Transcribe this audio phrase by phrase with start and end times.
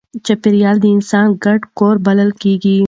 [0.25, 2.77] چاپېریال د انسان ګډ کور بلل کېږي.